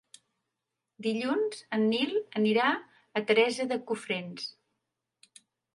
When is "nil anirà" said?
1.91-2.73